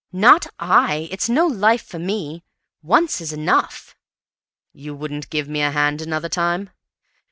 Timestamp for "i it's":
0.57-1.29